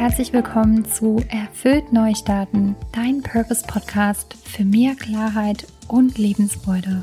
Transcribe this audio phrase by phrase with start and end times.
[0.00, 7.02] herzlich willkommen zu Erfüllt Neustarten, dein Purpose Podcast für mehr Klarheit und Lebensfreude.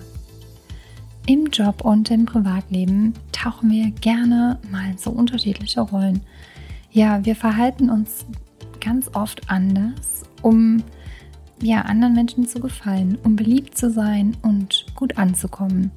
[1.28, 6.22] Im Job und im Privatleben tauchen wir gerne mal in so unterschiedliche Rollen.
[6.90, 8.26] Ja, wir verhalten uns
[8.82, 10.82] ganz oft anders, um
[11.62, 15.92] ja, anderen Menschen zu gefallen, um beliebt zu sein und gut anzukommen.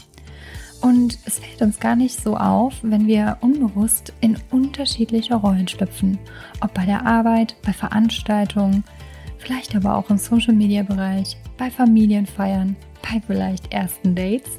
[0.81, 6.19] Und es fällt uns gar nicht so auf, wenn wir unbewusst in unterschiedliche Rollen schlüpfen.
[6.61, 8.85] Ob bei der Arbeit, bei Veranstaltungen,
[9.39, 14.51] vielleicht aber auch im Social-Media-Bereich, bei Familienfeiern, bei vielleicht ersten Dates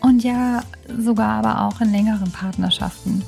[0.00, 0.62] und ja
[0.98, 3.22] sogar aber auch in längeren Partnerschaften.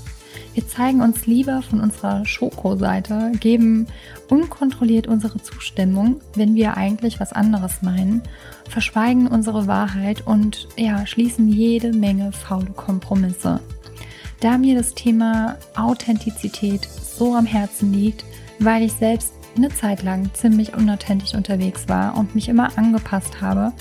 [0.54, 3.86] Wir zeigen uns lieber von unserer Schoko-Seite, geben
[4.28, 8.22] unkontrolliert unsere Zustimmung, wenn wir eigentlich was anderes meinen,
[8.68, 13.60] verschweigen unsere Wahrheit und ja, schließen jede Menge faule Kompromisse.
[14.40, 18.24] Da mir das Thema Authentizität so am Herzen liegt,
[18.58, 23.72] weil ich selbst eine Zeit lang ziemlich unauthentisch unterwegs war und mich immer angepasst habe,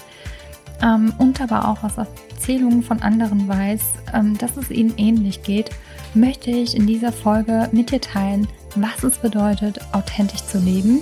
[0.82, 3.82] ähm, und aber auch aus Erzählungen von anderen weiß,
[4.14, 5.70] ähm, dass es ihnen ähnlich geht,
[6.14, 11.02] möchte ich in dieser Folge mit dir teilen, was es bedeutet, authentisch zu leben,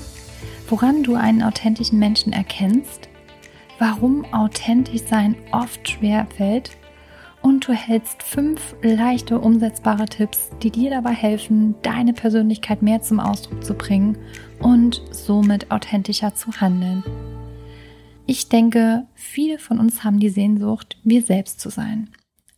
[0.68, 3.10] woran du einen authentischen Menschen erkennst,
[3.80, 6.72] warum authentisch sein oft schwer fällt
[7.42, 13.20] und du hältst fünf leichte umsetzbare Tipps, die dir dabei helfen, deine Persönlichkeit mehr zum
[13.20, 14.18] Ausdruck zu bringen
[14.60, 17.04] und somit authentischer zu handeln.
[18.26, 22.10] Ich denke, viele von uns haben die Sehnsucht, wir selbst zu sein.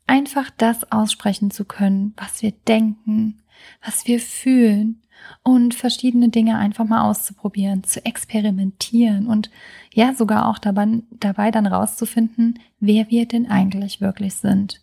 [0.07, 3.41] Einfach das aussprechen zu können, was wir denken,
[3.83, 5.01] was wir fühlen
[5.43, 9.49] und verschiedene Dinge einfach mal auszuprobieren, zu experimentieren und
[9.93, 14.81] ja sogar auch dabei, dabei dann rauszufinden, wer wir denn eigentlich wirklich sind.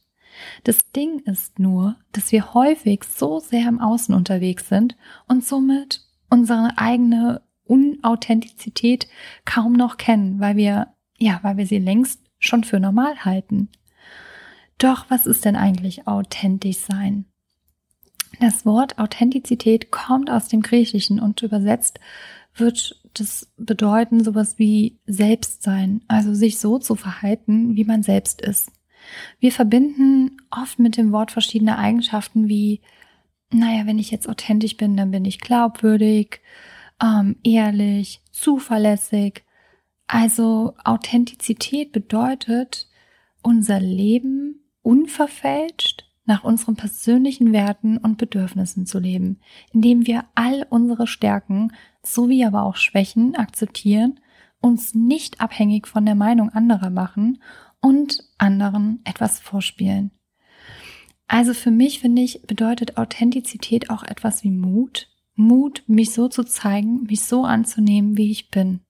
[0.64, 6.02] Das Ding ist nur, dass wir häufig so sehr im Außen unterwegs sind und somit
[6.30, 9.08] unsere eigene Unauthentizität
[9.44, 10.88] kaum noch kennen, weil wir,
[11.18, 13.68] ja, weil wir sie längst schon für normal halten.
[14.78, 17.24] Doch was ist denn eigentlich authentisch sein?
[18.40, 21.98] Das Wort Authentizität kommt aus dem Griechischen und übersetzt
[22.54, 28.70] wird das bedeuten sowas wie Selbstsein, also sich so zu verhalten, wie man selbst ist.
[29.38, 32.80] Wir verbinden oft mit dem Wort verschiedene Eigenschaften wie,
[33.50, 36.40] naja, wenn ich jetzt authentisch bin, dann bin ich glaubwürdig,
[37.02, 39.44] ähm, ehrlich, zuverlässig.
[40.06, 42.88] Also Authentizität bedeutet,
[43.42, 49.38] unser Leben unverfälscht nach unseren persönlichen Werten und Bedürfnissen zu leben,
[49.70, 54.18] indem wir all unsere Stärken sowie aber auch Schwächen akzeptieren,
[54.62, 57.42] uns nicht abhängig von der Meinung anderer machen
[57.82, 60.10] und anderen etwas vorspielen.
[61.26, 66.44] Also für mich finde ich, bedeutet Authentizität auch etwas wie Mut, Mut, mich so zu
[66.44, 68.80] zeigen, mich so anzunehmen, wie ich bin.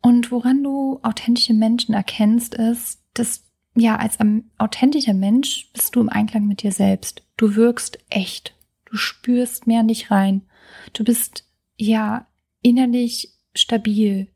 [0.00, 3.49] Und woran du authentische Menschen erkennst, ist, dass
[3.80, 4.18] ja, als
[4.58, 7.22] authentischer Mensch bist du im Einklang mit dir selbst.
[7.36, 8.54] Du wirkst echt.
[8.84, 10.42] Du spürst mehr nicht rein.
[10.92, 11.44] Du bist
[11.76, 12.26] ja
[12.62, 14.28] innerlich stabil.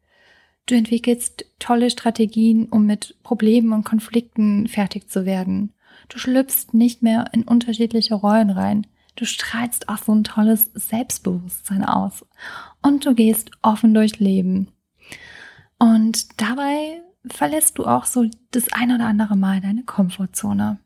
[0.67, 5.75] Du entwickelst tolle Strategien, um mit Problemen und Konflikten fertig zu werden.
[6.09, 8.87] Du schlüpfst nicht mehr in unterschiedliche Rollen rein.
[9.17, 12.25] Du strahlst auch so ein tolles Selbstbewusstsein aus
[12.83, 14.69] und du gehst offen durch Leben.
[15.79, 20.79] Und dabei verlässt du auch so das ein oder andere Mal deine Komfortzone.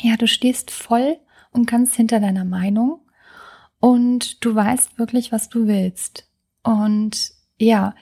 [0.00, 1.18] Ja, du stehst voll
[1.52, 3.00] und ganz hinter deiner Meinung
[3.80, 6.28] und du weißt wirklich, was du willst.
[6.62, 7.94] Und ja,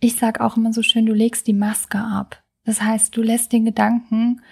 [0.00, 2.42] ich sag auch immer so schön, du legst die Maske ab.
[2.64, 4.42] Das heißt, du lässt den Gedanken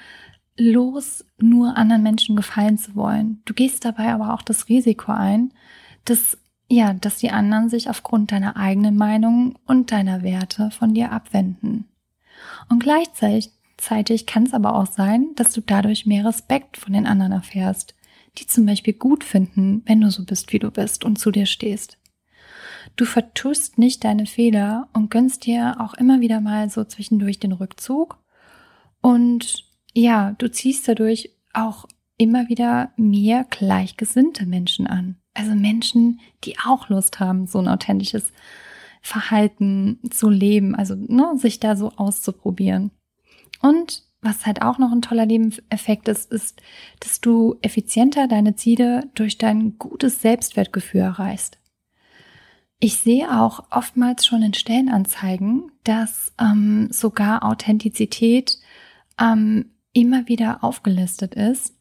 [0.58, 3.42] los, nur anderen Menschen gefallen zu wollen.
[3.44, 5.52] Du gehst dabei aber auch das Risiko ein,
[6.04, 11.12] dass ja, dass die anderen sich aufgrund deiner eigenen Meinung und deiner Werte von dir
[11.12, 11.84] abwenden.
[12.68, 17.32] Und gleichzeitig kann es aber auch sein, dass du dadurch mehr Respekt von den anderen
[17.32, 17.94] erfährst,
[18.38, 21.46] die zum Beispiel gut finden, wenn du so bist, wie du bist und zu dir
[21.46, 21.98] stehst.
[22.96, 27.52] Du vertust nicht deine Fehler und gönnst dir auch immer wieder mal so zwischendurch den
[27.52, 28.18] Rückzug
[29.00, 31.86] und ja, du ziehst dadurch auch
[32.18, 35.16] immer wieder mehr gleichgesinnte Menschen an.
[35.34, 38.32] Also Menschen, die auch Lust haben, so ein authentisches
[39.06, 42.90] Verhalten zu leben, also ne, sich da so auszuprobieren.
[43.62, 46.60] Und was halt auch noch ein toller Nebeneffekt ist, ist,
[46.98, 51.58] dass du effizienter deine Ziele durch dein gutes Selbstwertgefühl erreichst.
[52.80, 58.58] Ich sehe auch oftmals schon in Stellenanzeigen, dass ähm, sogar Authentizität
[59.20, 61.76] ähm, immer wieder aufgelistet ist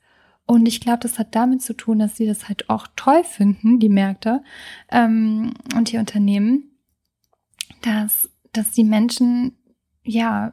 [0.45, 3.79] Und ich glaube, das hat damit zu tun, dass sie das halt auch toll finden,
[3.79, 4.43] die Märkte
[4.91, 6.74] ähm, und die Unternehmen,
[7.85, 9.53] dass, dass die Menschen,
[10.03, 10.51] ja,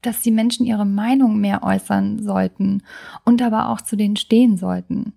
[0.00, 2.82] dass die Menschen ihre Meinung mehr äußern sollten
[3.24, 5.12] und aber auch zu denen stehen sollten.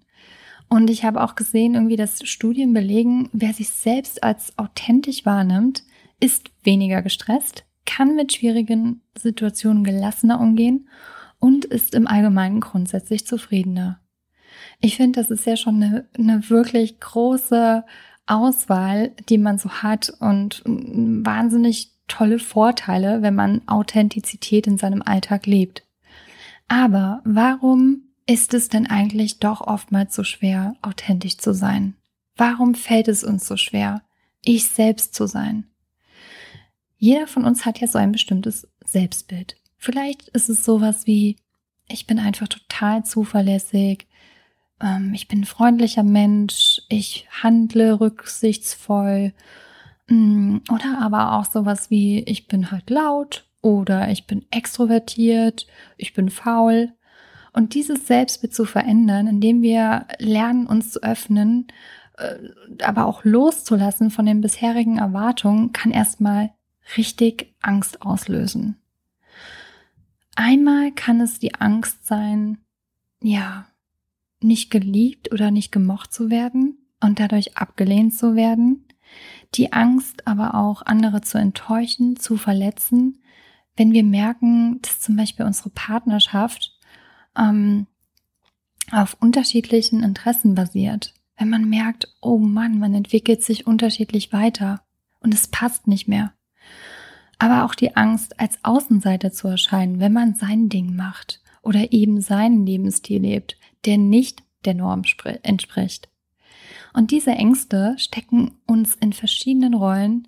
[0.67, 5.83] Und ich habe auch gesehen, irgendwie, dass Studien belegen, wer sich selbst als authentisch wahrnimmt,
[6.19, 10.89] ist weniger gestresst, kann mit schwierigen Situationen gelassener umgehen
[11.39, 14.01] und ist im Allgemeinen grundsätzlich zufriedener.
[14.81, 17.83] Ich finde, das ist ja schon eine, eine wirklich große
[18.27, 25.45] Auswahl, die man so hat und wahnsinnig tolle Vorteile, wenn man Authentizität in seinem Alltag
[25.45, 25.83] lebt.
[26.67, 31.95] Aber warum ist es denn eigentlich doch oftmals so schwer, authentisch zu sein?
[32.35, 34.01] Warum fällt es uns so schwer,
[34.43, 35.67] ich selbst zu sein?
[36.97, 39.57] Jeder von uns hat ja so ein bestimmtes Selbstbild.
[39.77, 41.37] Vielleicht ist es sowas wie,
[41.87, 44.07] ich bin einfach total zuverlässig,
[44.81, 49.33] ähm, ich bin ein freundlicher Mensch, ich handle rücksichtsvoll,
[50.07, 55.67] mm, oder aber auch sowas wie, ich bin halt laut oder ich bin extrovertiert,
[55.97, 56.91] ich bin faul.
[57.53, 61.67] Und dieses Selbstbild zu verändern, indem wir lernen, uns zu öffnen,
[62.17, 62.35] äh,
[62.83, 66.51] aber auch loszulassen von den bisherigen Erwartungen, kann erstmal
[66.97, 68.77] richtig Angst auslösen.
[70.35, 72.57] Einmal kann es die Angst sein,
[73.21, 73.65] ja,
[74.45, 78.85] nicht geliebt oder nicht gemocht zu werden und dadurch abgelehnt zu werden.
[79.55, 83.21] Die Angst aber auch andere zu enttäuschen, zu verletzen,
[83.75, 86.77] wenn wir merken, dass zum Beispiel unsere Partnerschaft
[87.37, 87.87] ähm,
[88.91, 91.13] auf unterschiedlichen Interessen basiert.
[91.37, 94.81] Wenn man merkt, oh Mann, man entwickelt sich unterschiedlich weiter
[95.19, 96.33] und es passt nicht mehr
[97.39, 102.21] aber auch die Angst, als Außenseiter zu erscheinen, wenn man sein Ding macht oder eben
[102.21, 105.03] seinen Lebensstil lebt, der nicht der Norm
[105.43, 106.09] entspricht.
[106.93, 110.27] Und diese Ängste stecken uns in verschiedenen Rollen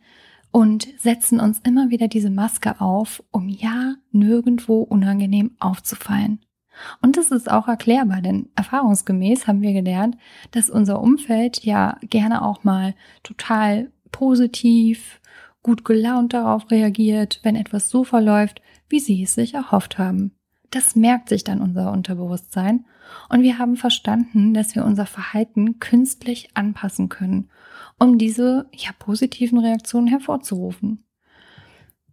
[0.51, 6.39] und setzen uns immer wieder diese Maske auf, um ja nirgendwo unangenehm aufzufallen.
[7.01, 10.17] Und das ist auch erklärbar, denn erfahrungsgemäß haben wir gelernt,
[10.51, 12.93] dass unser Umfeld ja gerne auch mal
[13.23, 15.19] total positiv,
[15.63, 20.36] gut gelaunt darauf reagiert, wenn etwas so verläuft, wie sie es sich erhofft haben.
[20.71, 22.85] Das merkt sich dann unser Unterbewusstsein
[23.29, 27.49] und wir haben verstanden, dass wir unser Verhalten künstlich anpassen können,
[27.97, 31.03] um diese ja positiven Reaktionen hervorzurufen.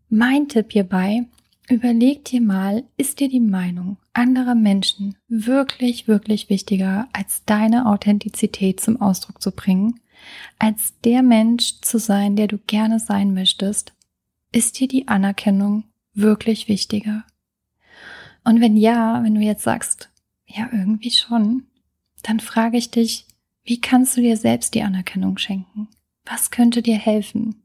[0.08, 1.26] Mein Tipp hierbei,
[1.68, 8.80] überleg dir mal, ist dir die Meinung anderer Menschen wirklich, wirklich wichtiger, als deine Authentizität
[8.80, 10.00] zum Ausdruck zu bringen?
[10.58, 13.92] als der Mensch zu sein, der du gerne sein möchtest,
[14.52, 17.24] ist dir die Anerkennung wirklich wichtiger?
[18.44, 20.10] Und wenn ja, wenn du jetzt sagst,
[20.46, 21.64] ja, irgendwie schon,
[22.22, 23.26] dann frage ich dich,
[23.64, 25.88] wie kannst du dir selbst die Anerkennung schenken?
[26.24, 27.62] Was könnte dir helfen?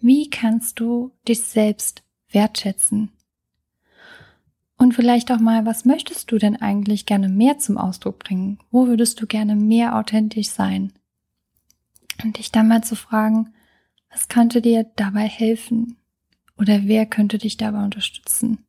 [0.00, 3.10] Wie kannst du dich selbst wertschätzen?
[4.76, 8.58] Und vielleicht auch mal, was möchtest du denn eigentlich gerne mehr zum Ausdruck bringen?
[8.70, 10.92] Wo würdest du gerne mehr authentisch sein?
[12.22, 13.52] Und dich dann mal zu fragen,
[14.10, 15.96] was könnte dir dabei helfen?
[16.56, 18.64] Oder wer könnte dich dabei unterstützen?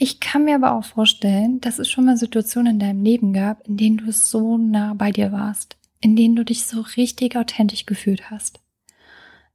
[0.00, 3.66] Ich kann mir aber auch vorstellen, dass es schon mal Situationen in deinem Leben gab,
[3.66, 7.36] in denen du es so nah bei dir warst, in denen du dich so richtig
[7.36, 8.60] authentisch gefühlt hast.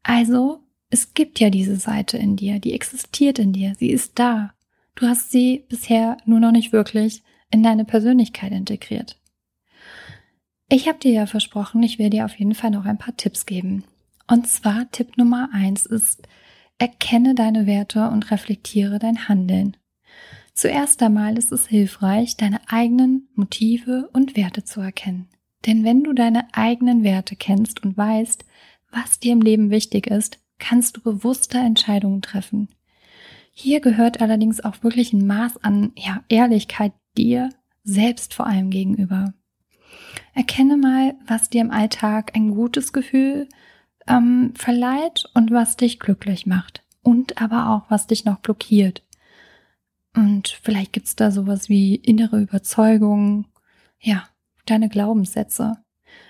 [0.03, 0.59] Also,
[0.89, 4.53] es gibt ja diese Seite in dir, die existiert in dir, sie ist da.
[4.95, 9.17] Du hast sie bisher nur noch nicht wirklich in deine Persönlichkeit integriert.
[10.67, 13.45] Ich habe dir ja versprochen, ich will dir auf jeden Fall noch ein paar Tipps
[13.45, 13.85] geben.
[14.27, 16.27] Und zwar Tipp Nummer eins ist,
[16.79, 19.77] erkenne deine Werte und reflektiere dein Handeln.
[20.53, 25.27] Zuerst einmal ist es hilfreich, deine eigenen Motive und Werte zu erkennen.
[25.65, 28.45] Denn wenn du deine eigenen Werte kennst und weißt,
[28.91, 32.69] was dir im Leben wichtig ist, kannst du bewusster Entscheidungen treffen.
[33.51, 37.49] Hier gehört allerdings auch wirklich ein Maß an ja, Ehrlichkeit dir
[37.83, 39.33] selbst vor allem gegenüber.
[40.33, 43.47] Erkenne mal, was dir im Alltag ein gutes Gefühl
[44.07, 46.83] ähm, verleiht und was dich glücklich macht.
[47.01, 49.03] Und aber auch, was dich noch blockiert.
[50.15, 53.47] Und vielleicht gibt's da sowas wie innere Überzeugungen,
[53.99, 54.23] ja,
[54.65, 55.77] deine Glaubenssätze.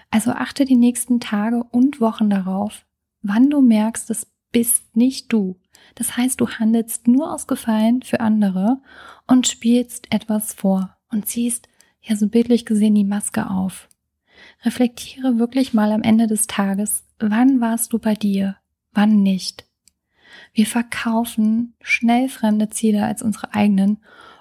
[0.10, 2.86] Also achte die nächsten Tage und Wochen darauf,
[3.22, 5.60] wann du merkst, es bist nicht du.
[5.96, 8.80] Das heißt, du handelst nur aus Gefallen für andere
[9.28, 11.68] und spielst etwas vor und ziehst
[12.02, 13.90] ja so bildlich gesehen die Maske auf.
[14.64, 18.58] Reflektiere wirklich mal am Ende des Tages, wann warst du bei dir,
[18.92, 19.66] wann nicht.
[20.54, 23.98] Wir verkaufen schnell fremde Ziele als unsere eigenen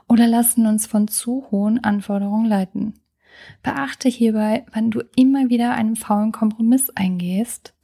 [0.09, 3.01] oder lassen uns von zu hohen Anforderungen leiten.
[3.63, 7.75] Beachte hierbei, wann du immer wieder einen faulen Kompromiss eingehst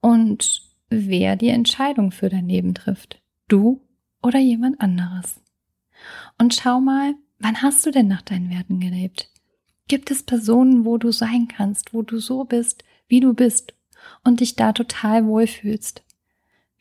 [0.00, 3.20] und wer die Entscheidung für dein Leben trifft.
[3.48, 3.80] Du
[4.22, 5.40] oder jemand anderes.
[6.38, 9.28] Und schau mal, wann hast du denn nach deinen Werten gelebt?
[9.88, 13.74] Gibt es Personen, wo du sein kannst, wo du so bist, wie du bist
[14.22, 16.04] und dich da total wohlfühlst?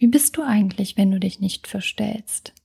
[0.01, 2.55] Wie bist du eigentlich, wenn du dich nicht verstellst?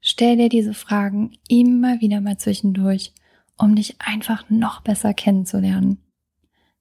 [0.00, 3.12] Stell dir diese Fragen immer wieder mal zwischendurch,
[3.56, 5.98] um dich einfach noch besser kennenzulernen.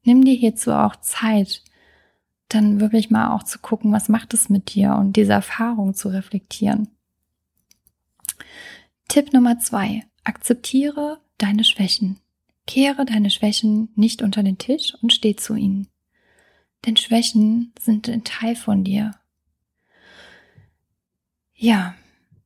[0.04, 1.64] Nimm dir hierzu auch Zeit,
[2.50, 6.10] dann wirklich mal auch zu gucken, was macht es mit dir und diese Erfahrung zu
[6.10, 6.88] reflektieren.
[9.08, 10.04] Tipp Nummer zwei.
[10.24, 12.20] Akzeptiere deine Schwächen.
[12.66, 15.90] Kehre deine Schwächen nicht unter den Tisch und steh zu ihnen.
[16.88, 19.12] Denn Schwächen sind ein Teil von dir.
[21.64, 21.94] Ja,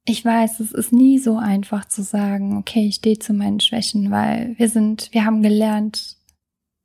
[0.04, 4.12] ich weiß, es ist nie so einfach zu sagen, okay, ich stehe zu meinen Schwächen,
[4.12, 6.18] weil wir sind, wir haben gelernt,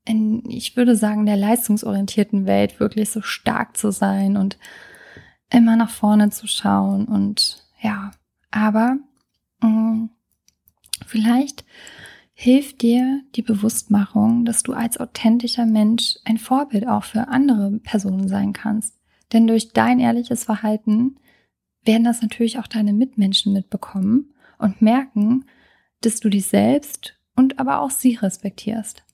[0.06, 4.58] in, ich würde sagen, der leistungsorientierten Welt wirklich so stark zu sein und
[5.52, 8.12] immer nach vorne zu schauen und ja,
[8.52, 8.96] aber
[9.60, 10.10] mh, mm,
[11.06, 11.64] vielleicht
[12.32, 18.28] hilft dir die Bewusstmachung, dass du als authentischer Mensch ein Vorbild auch für andere Personen
[18.28, 18.94] sein kannst.
[19.32, 21.16] Denn durch dein ehrliches Verhalten
[21.84, 25.44] werden das natürlich auch deine Mitmenschen mitbekommen und merken,
[26.02, 29.04] dass du dich selbst und aber auch sie respektierst.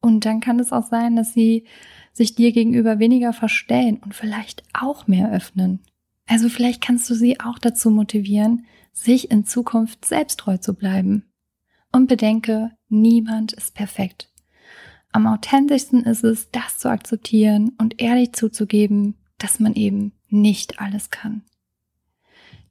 [0.00, 1.64] Und dann kann es auch sein, dass sie
[2.12, 5.80] sich dir gegenüber weniger verstellen und vielleicht auch mehr öffnen.
[6.26, 11.24] Also vielleicht kannst du sie auch dazu motivieren, sich in Zukunft selbsttreu zu bleiben.
[11.90, 14.30] Und bedenke, niemand ist perfekt.
[15.12, 21.10] Am authentischsten ist es, das zu akzeptieren und ehrlich zuzugeben, dass man eben nicht alles
[21.10, 21.42] kann.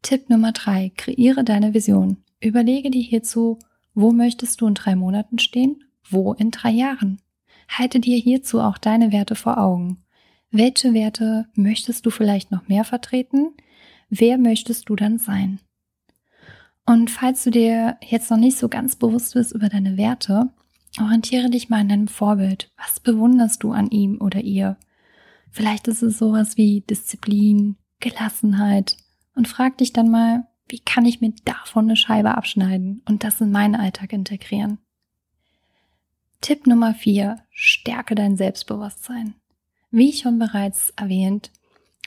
[0.03, 2.17] Tipp Nummer drei, kreiere deine Vision.
[2.41, 3.57] Überlege dir hierzu,
[3.93, 5.81] wo möchtest du in drei Monaten stehen?
[6.09, 7.21] Wo in drei Jahren?
[7.69, 10.03] Halte dir hierzu auch deine Werte vor Augen.
[10.51, 13.53] Welche Werte möchtest du vielleicht noch mehr vertreten?
[14.09, 15.59] Wer möchtest du dann sein?
[16.85, 20.49] Und falls du dir jetzt noch nicht so ganz bewusst bist über deine Werte,
[20.99, 22.69] orientiere dich mal an deinem Vorbild.
[22.77, 24.75] Was bewunderst du an ihm oder ihr?
[25.49, 28.97] Vielleicht ist es sowas wie Disziplin, Gelassenheit,
[29.35, 33.41] und frag dich dann mal, wie kann ich mir davon eine Scheibe abschneiden und das
[33.41, 34.79] in meinen Alltag integrieren?
[36.41, 39.35] Tipp Nummer vier: Stärke dein Selbstbewusstsein.
[39.91, 41.51] Wie schon bereits erwähnt,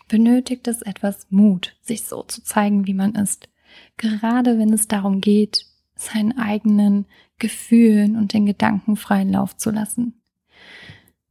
[0.08, 3.48] benötigt es etwas Mut, sich so zu zeigen, wie man ist.
[3.96, 7.06] Gerade wenn es darum geht, seinen eigenen
[7.38, 10.20] Gefühlen und den Gedanken freien Lauf zu lassen.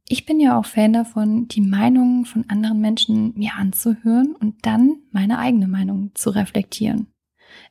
[0.08, 4.98] Ich bin ja auch Fan davon, die Meinungen von anderen Menschen mir anzuhören und dann
[5.10, 7.08] meine eigene Meinung zu reflektieren.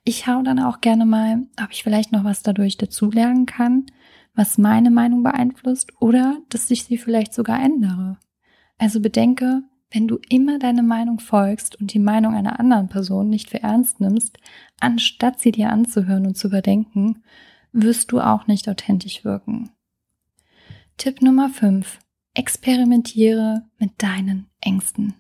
[0.04, 3.86] Ich schaue dann auch gerne mal, ob ich vielleicht noch was dadurch dazulernen kann,
[4.34, 8.18] was meine Meinung beeinflusst oder dass ich sie vielleicht sogar ändere.
[8.78, 13.50] Also bedenke, wenn du immer deine Meinung folgst und die Meinung einer anderen Person nicht
[13.50, 14.40] für ernst nimmst,
[14.82, 17.24] anstatt sie dir anzuhören und zu überdenken,
[17.72, 19.70] wirst du auch nicht authentisch wirken.
[20.98, 22.00] Tipp Nummer 5.
[22.36, 25.16] Experimentiere mit deinen Ängsten.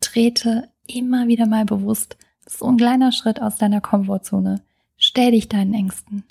[0.00, 2.16] Trete immer wieder mal bewusst
[2.46, 4.62] so ein kleiner Schritt aus deiner Komfortzone.
[4.96, 6.24] Stell dich deinen Ängsten.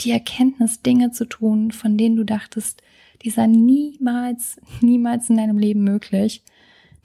[0.00, 2.82] Die Erkenntnis, Dinge zu tun, von denen du dachtest,
[3.22, 6.42] die seien niemals, niemals in deinem Leben möglich,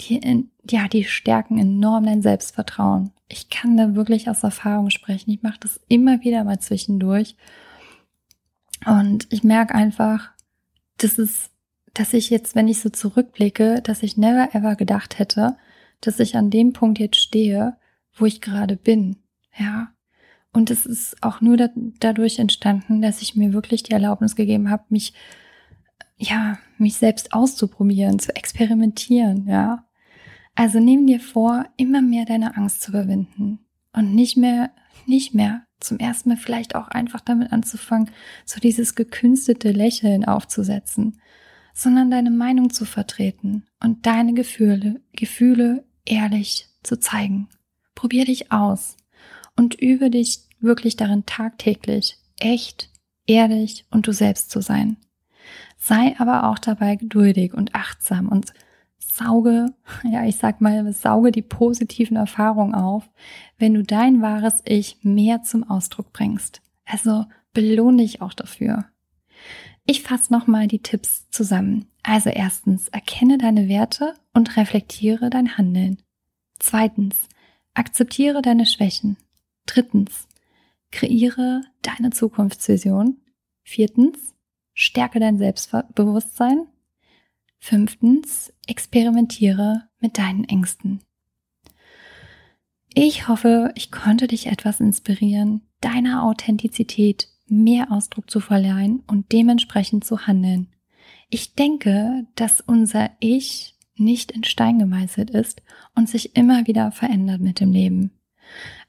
[0.02, 3.12] die, ja, die stärken enorm dein Selbstvertrauen.
[3.30, 5.32] Ich kann da wirklich aus Erfahrung sprechen.
[5.32, 7.36] Ich mache das immer wieder mal zwischendurch.
[8.86, 10.32] Und ich merke einfach,
[10.98, 11.52] das ist
[11.94, 15.58] dass ich jetzt, wenn ich so zurückblicke, dass ich never ever gedacht hätte,
[16.02, 17.78] dass ich an dem Punkt jetzt stehe,
[18.14, 19.18] wo ich gerade bin.
[19.58, 19.94] Ja.
[20.54, 24.70] Und es ist auch nur da, dadurch entstanden, dass ich mir wirklich die Erlaubnis gegeben
[24.70, 25.14] habe, mich,
[26.18, 29.86] ja, mich selbst auszuprobieren, zu experimentieren, ja.
[30.56, 33.60] Also nimm dir vor, immer mehr deine Angst zu überwinden
[33.94, 34.72] und nicht mehr,
[35.06, 38.10] nicht mehr zum ersten Mal vielleicht auch einfach damit anzufangen,
[38.46, 41.22] so dieses gekünstelte Lächeln aufzusetzen,
[41.78, 47.50] sondern deine Meinung zu vertreten und deine Gefühle, Gefühle ehrlich zu zeigen.
[47.94, 48.98] Probier dich aus
[49.56, 52.90] und übe dich wirklich darin tagtäglich, echt,
[53.28, 54.98] ehrlich und du selbst zu sein.
[55.78, 58.54] Sei aber auch dabei geduldig und achtsam und
[58.98, 59.68] sauge,
[60.04, 63.08] ja, ich sag mal, sauge die positiven Erfahrungen auf,
[63.60, 66.64] wenn du dein wahres Ich mehr zum Ausdruck bringst.
[66.86, 68.86] Also belohne dich auch dafür.
[69.90, 71.88] Ich fasse nochmal die Tipps zusammen.
[72.04, 76.02] Also erstens, erkenne deine Werte und reflektiere dein Handeln.
[76.60, 77.30] Zweitens,
[77.74, 79.16] akzeptiere deine Schwächen.
[79.66, 80.28] Drittens,
[80.92, 83.22] kreiere deine Zukunftsvision.
[83.64, 84.36] Viertens,
[84.74, 86.68] stärke dein Selbstbewusstsein.
[87.58, 91.00] Fünftens, experimentiere mit deinen Ängsten.
[92.94, 100.04] Ich hoffe, ich konnte dich etwas inspirieren, deiner Authentizität mehr Ausdruck zu verleihen und dementsprechend
[100.04, 100.68] zu handeln.
[101.30, 105.62] Ich denke, dass unser Ich nicht in Stein gemeißelt ist
[105.96, 108.12] und sich immer wieder verändert mit dem Leben.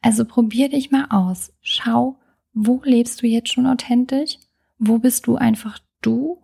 [0.03, 1.53] Also probier dich mal aus.
[1.61, 2.19] Schau,
[2.53, 4.38] wo lebst du jetzt schon authentisch?
[4.79, 6.41] Wo bist du einfach du?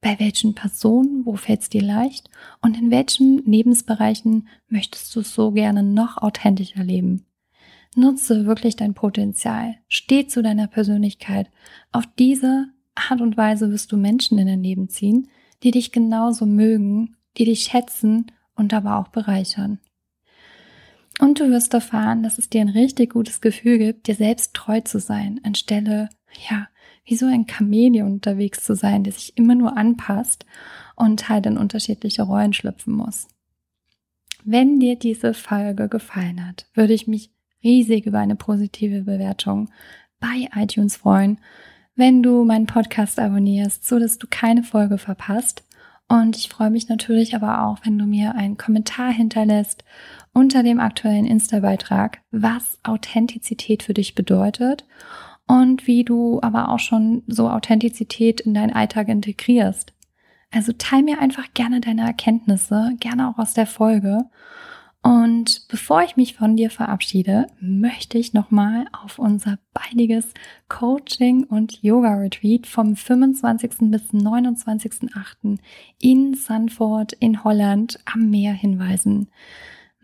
[0.00, 1.24] Bei welchen Personen?
[1.24, 2.30] Wo fällt es dir leicht?
[2.62, 7.25] Und in welchen Lebensbereichen möchtest du so gerne noch authentischer leben?
[7.96, 9.76] Nutze wirklich dein Potenzial.
[9.88, 11.50] Steh zu deiner Persönlichkeit.
[11.92, 15.28] Auf diese Art und Weise wirst du Menschen in dein Leben ziehen,
[15.62, 19.80] die dich genauso mögen, die dich schätzen und aber auch bereichern.
[21.18, 24.80] Und du wirst erfahren, dass es dir ein richtig gutes Gefühl gibt, dir selbst treu
[24.82, 26.10] zu sein, anstelle,
[26.50, 26.68] ja,
[27.06, 30.44] wie so ein Chamäleon unterwegs zu sein, der sich immer nur anpasst
[30.96, 33.28] und halt in unterschiedliche Rollen schlüpfen muss.
[34.44, 37.30] Wenn dir diese Folge gefallen hat, würde ich mich
[37.62, 39.70] riesig über eine positive Bewertung
[40.20, 41.38] bei iTunes freuen,
[41.94, 45.64] wenn du meinen Podcast abonnierst, so dass du keine Folge verpasst.
[46.08, 49.84] Und ich freue mich natürlich aber auch, wenn du mir einen Kommentar hinterlässt
[50.32, 54.86] unter dem aktuellen Insta-Beitrag, was Authentizität für dich bedeutet
[55.46, 59.94] und wie du aber auch schon so Authentizität in deinen Alltag integrierst.
[60.52, 64.26] Also teil mir einfach gerne deine Erkenntnisse, gerne auch aus der Folge.
[65.06, 70.26] Und bevor ich mich von dir verabschiede, möchte ich nochmal auf unser baldiges
[70.68, 73.90] Coaching und Yoga Retreat vom 25.
[73.90, 75.58] bis 29.8.
[76.00, 79.28] in Sanford in Holland am Meer hinweisen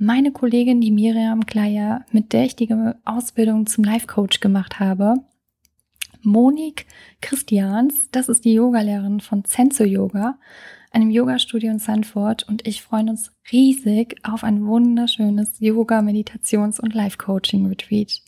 [0.02, 2.68] meine Kollegin, die Miriam Kleier, mit der ich die
[3.04, 5.14] Ausbildung zum Life Coach gemacht habe,
[6.22, 6.87] Monik
[7.20, 10.38] Christians, das ist die Yogalehrerin von Senso Yoga,
[10.92, 16.94] einem Yoga-Studio in Sanford und ich freuen uns riesig auf ein wunderschönes Yoga, Meditations- und
[16.94, 18.22] Life-Coaching-Retreat.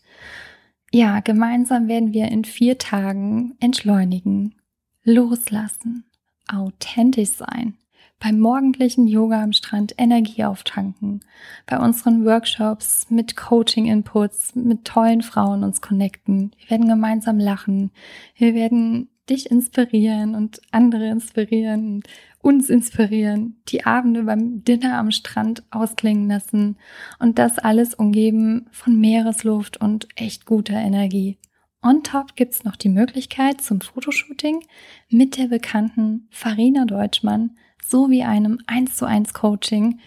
[0.90, 4.54] Ja, gemeinsam werden wir in vier Tagen entschleunigen,
[5.02, 6.04] loslassen,
[6.46, 7.74] authentisch sein,
[8.20, 11.20] beim morgendlichen Yoga am Strand Energie auftanken,
[11.66, 16.52] bei unseren Workshops mit Coaching-Inputs, mit tollen Frauen uns connecten.
[16.58, 17.90] Wir werden gemeinsam lachen.
[18.36, 22.02] Wir werden dich inspirieren und andere inspirieren,
[22.40, 26.76] uns inspirieren, die Abende beim Dinner am Strand ausklingen lassen
[27.18, 31.38] und das alles umgeben von Meeresluft und echt guter Energie.
[31.82, 34.64] On top gibt's noch die Möglichkeit zum Fotoshooting
[35.10, 40.00] mit der bekannten Farina Deutschmann sowie einem 1 zu 1 Coaching,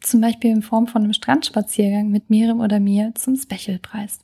[0.00, 4.18] zum Beispiel in Form von einem Strandspaziergang mit Miriam oder mir zum Specialpreis.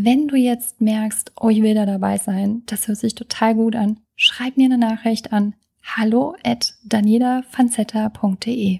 [0.00, 3.74] Wenn du jetzt merkst, oh, ich will da dabei sein, das hört sich total gut
[3.74, 8.78] an, schreib mir eine Nachricht an hallo at danielafanzetta.de.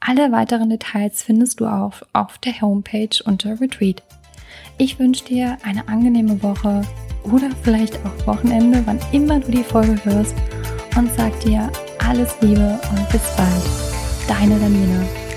[0.00, 4.02] Alle weiteren Details findest du auch auf der Homepage unter Retreat.
[4.78, 6.80] Ich wünsche dir eine angenehme Woche
[7.24, 10.34] oder vielleicht auch Wochenende, wann immer du die Folge hörst
[10.96, 13.62] und sag dir alles Liebe und bis bald.
[14.26, 15.29] Deine Daniela.